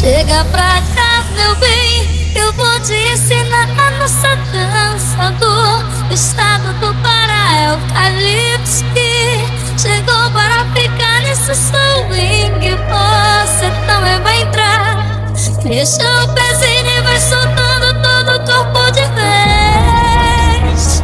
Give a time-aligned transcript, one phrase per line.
[0.00, 6.94] Chega pra cá, meu bem, eu vou te ensinar a nossa dança do estado do
[7.02, 8.58] Pará, é
[8.94, 9.44] que
[9.78, 12.70] chegou para ficar nesse swing.
[12.70, 15.32] Você também vai entrar,
[15.64, 21.02] deixa o pezinho e vai soltando todo o corpo de vez.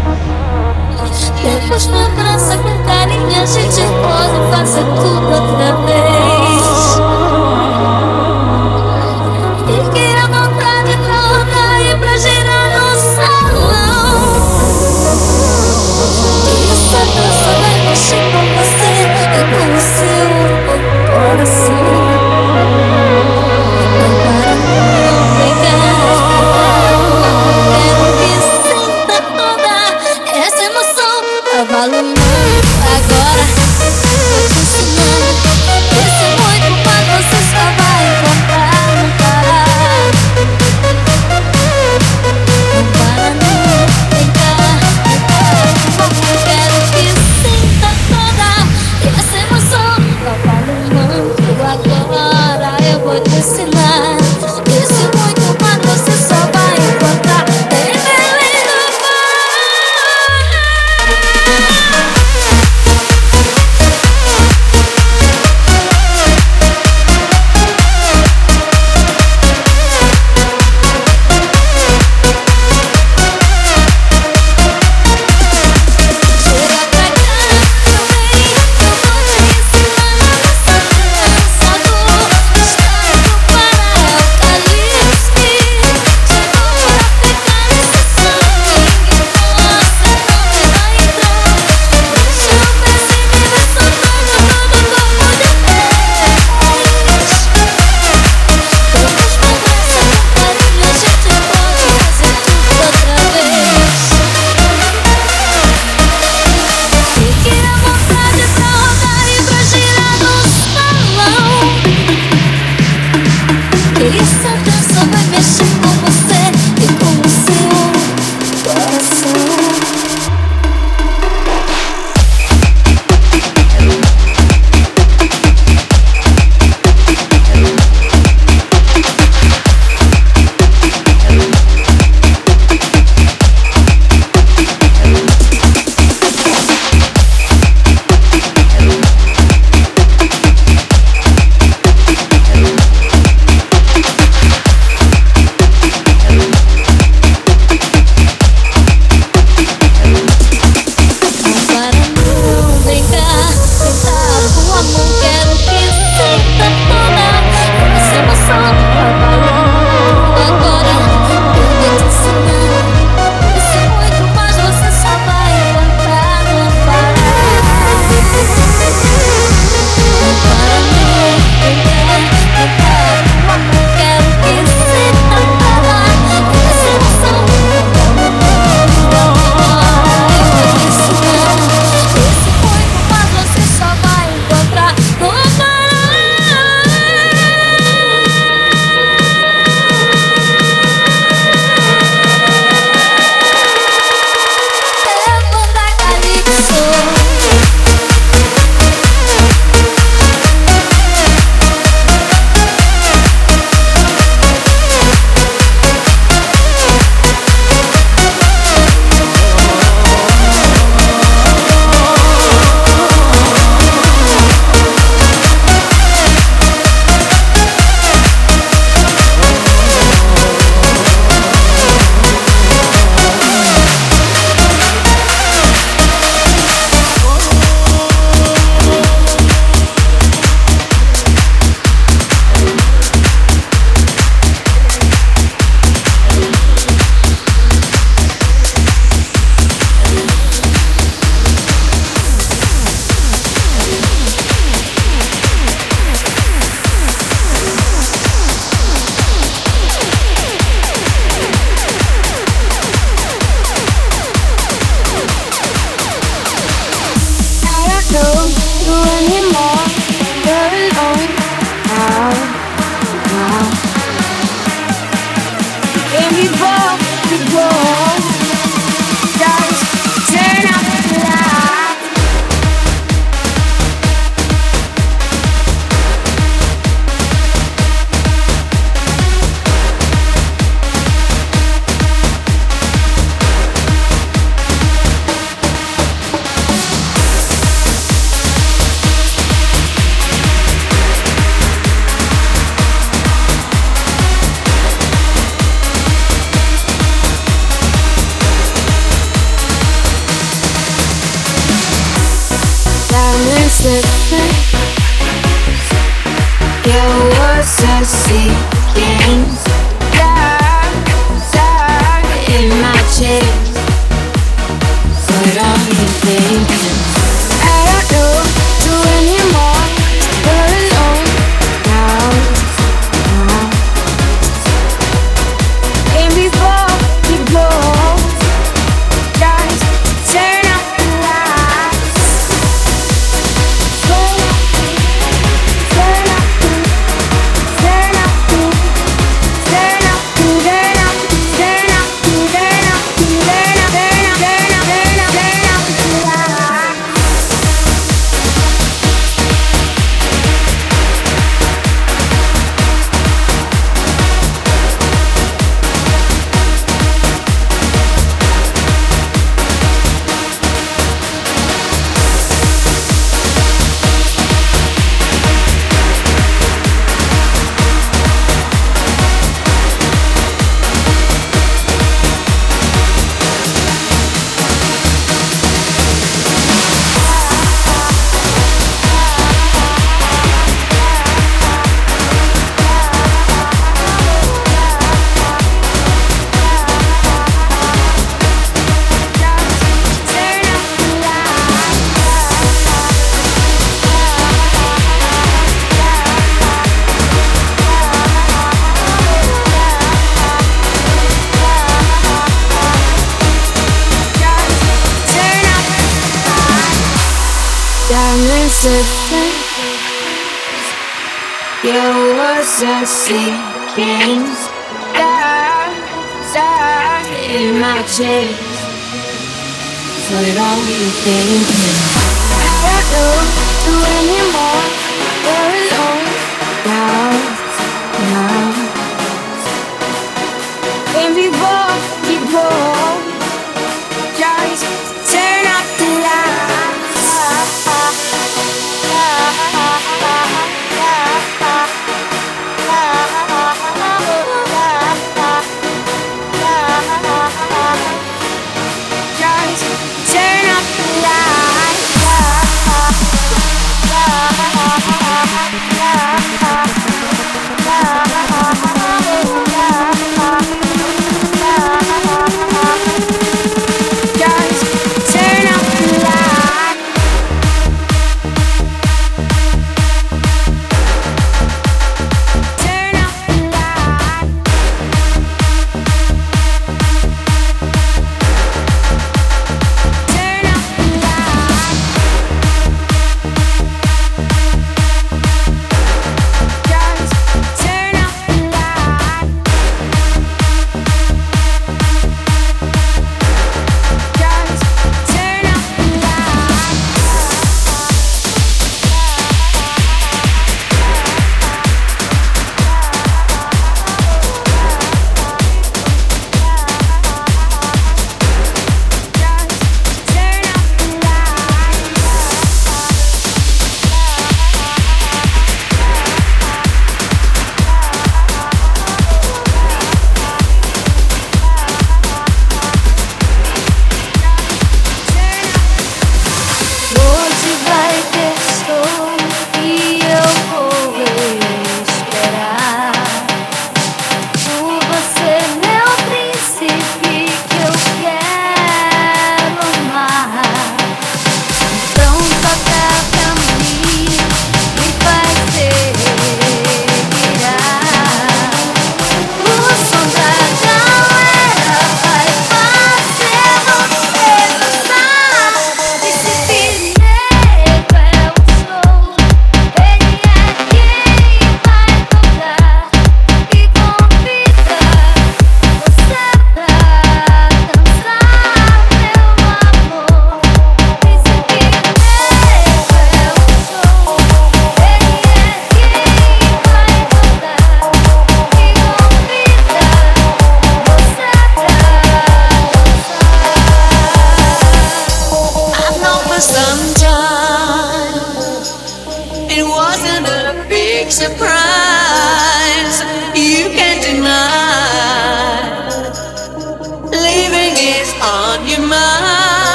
[1.42, 6.86] Depois com graça, com carinho, a gente pode fazer tudo outra vez.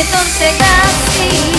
[0.00, 1.49] Entonces, gracias.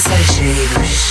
[0.00, 1.09] Passageiros.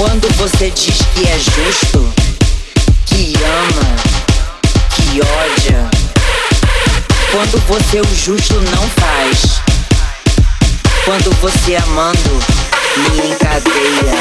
[0.00, 2.10] Quando você diz que é justo,
[3.04, 3.96] que ama,
[4.96, 5.90] que odia.
[7.30, 9.60] Quando você o justo não faz.
[11.04, 12.40] Quando você amando,
[12.96, 14.16] me encadeia.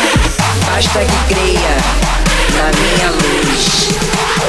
[0.70, 1.78] Basta que creia
[2.58, 3.88] na minha luz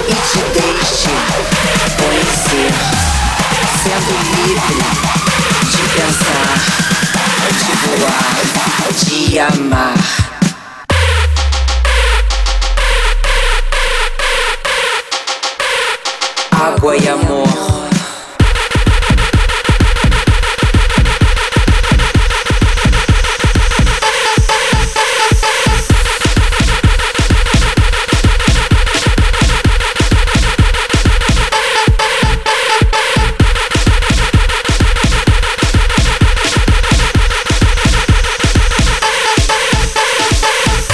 [0.09, 1.15] e te deixe
[1.97, 2.75] conhecer,
[3.85, 4.83] sendo livre
[5.71, 6.51] de pensar,
[7.55, 8.35] de voar,
[9.05, 10.40] de amar.
[16.61, 17.49] água e amor.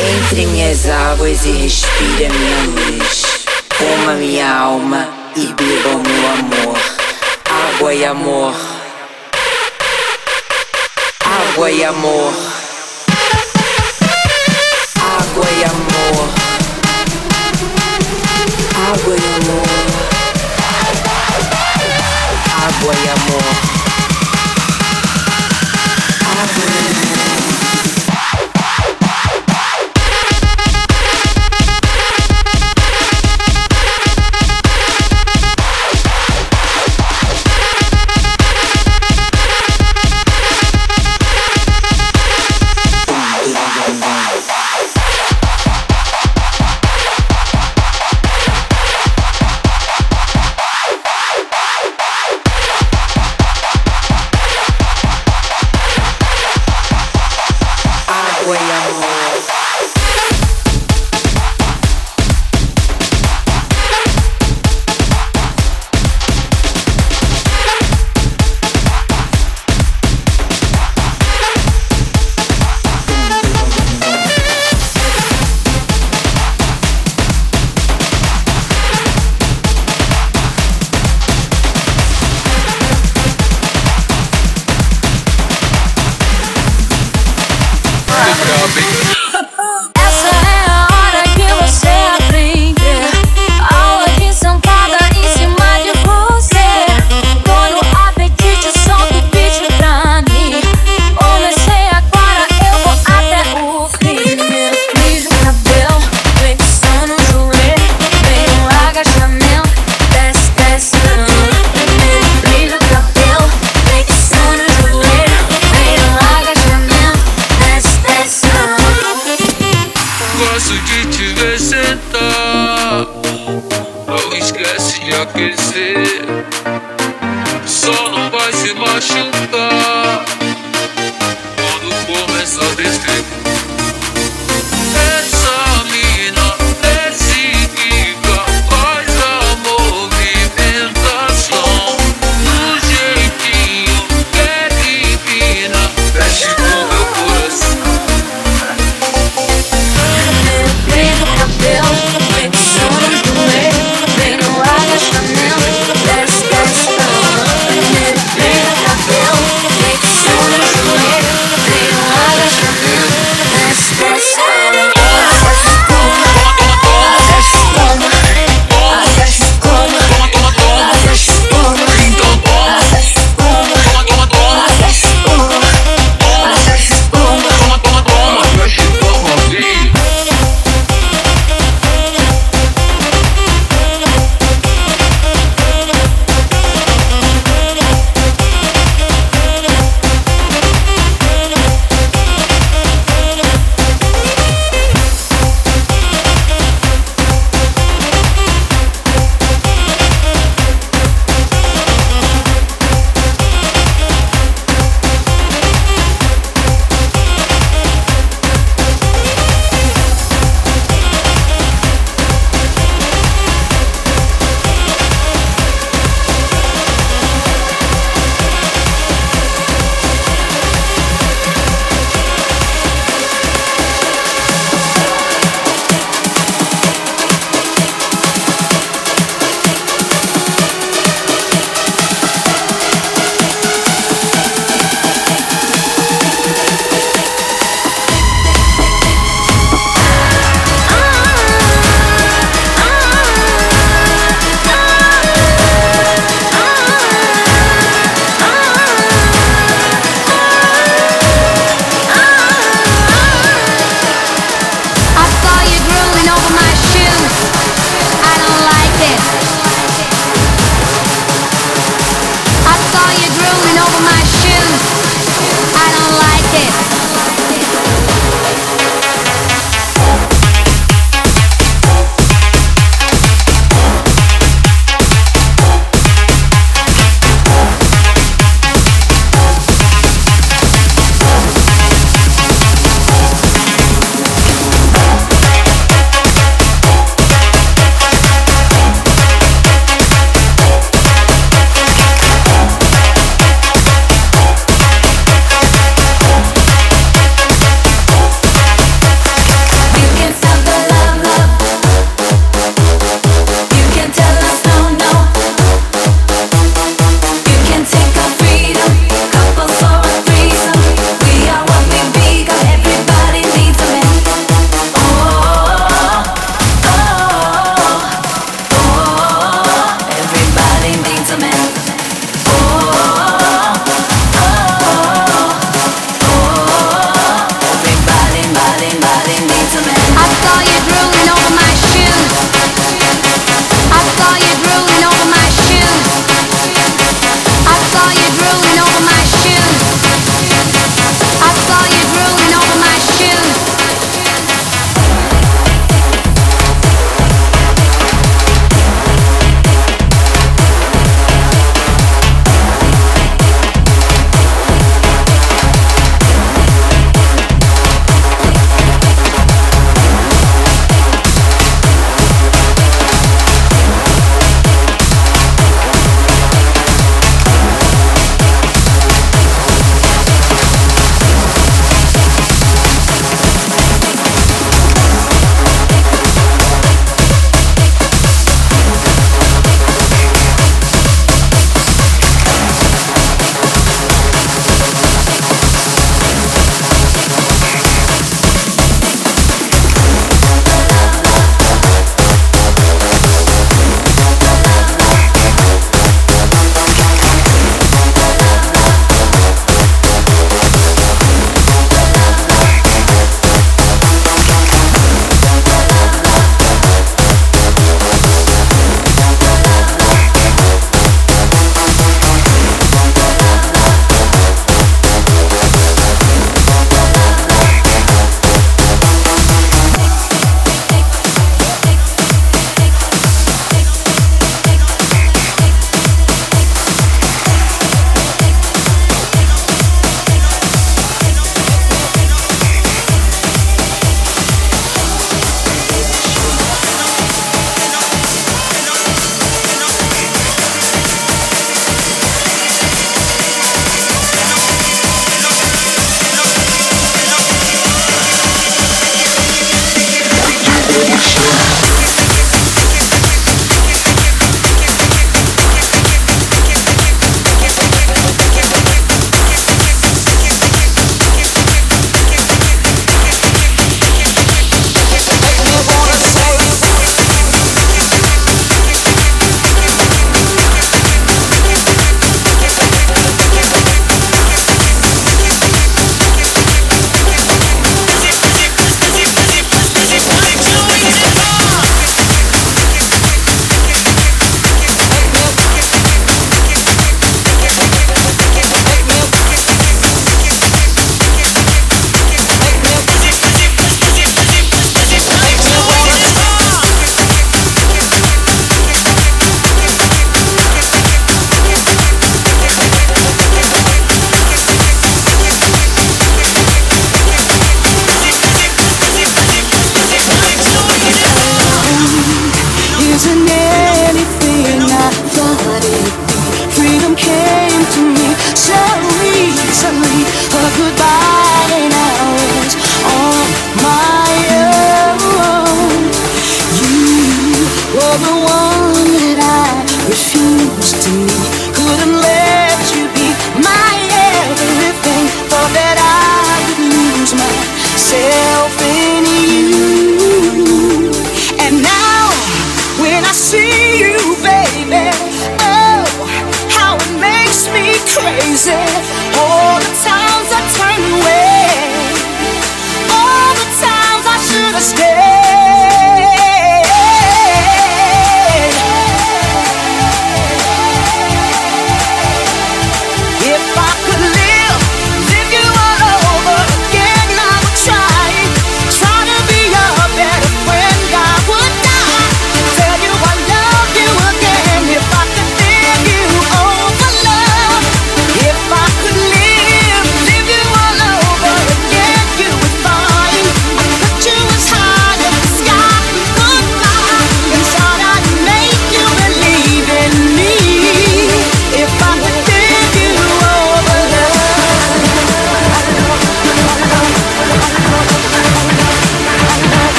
[0.00, 2.85] Entre minhas águas e respira, minha luz.
[8.06, 8.54] amor.
[11.24, 12.45] Água e amor.